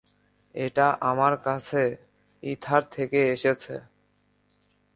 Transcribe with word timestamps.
এটা 0.55 0.87
আমার 1.01 1.33
কাছে 1.37 1.81
ইথার 2.43 2.83
থেকে 2.91 3.19
এসেছে। 3.33 3.75